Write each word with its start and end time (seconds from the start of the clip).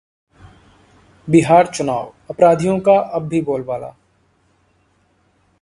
बिहार 1.27 1.67
चुनावः 1.67 2.11
अपराधियों 2.29 2.79
का 2.79 2.97
अब 3.13 3.27
भी 3.27 3.41
बोलबाला 3.41 3.95